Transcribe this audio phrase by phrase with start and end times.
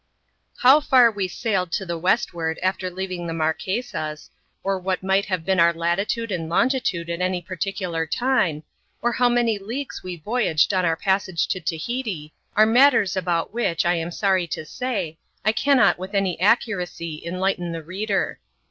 [0.61, 4.31] How far we sailed to tlie westward afker leaving the Mar quesas,
[4.63, 8.63] or what might have been our latitude and longitude at any particular time,
[9.03, 13.85] or how many leagues we voyaged on our passage to Tahiti, are matters about which,
[13.85, 18.39] I am sorry to say, I cannot with any accuracy enlighten the reader.